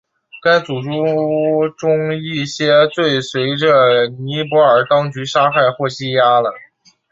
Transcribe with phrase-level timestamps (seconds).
[0.41, 0.89] 该组织
[1.77, 6.51] 中一些最随着被尼泊尔当局杀害或羁押了。